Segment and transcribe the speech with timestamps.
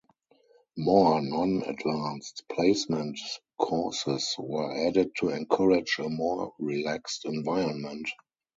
[0.77, 3.19] More non-Advanced Placement
[3.59, 8.09] courses were added to encourage a more relaxed environment.